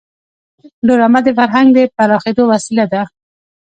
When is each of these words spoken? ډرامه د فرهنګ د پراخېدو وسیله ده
ډرامه 0.87 1.19
د 1.25 1.27
فرهنګ 1.37 1.67
د 1.73 1.79
پراخېدو 1.95 2.43
وسیله 2.51 2.85
ده 2.93 3.01